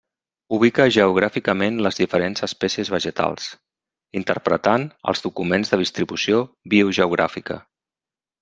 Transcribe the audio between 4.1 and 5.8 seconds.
interpretant els documents